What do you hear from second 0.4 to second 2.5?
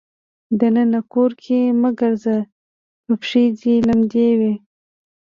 د ننه کور کې مه ګرځه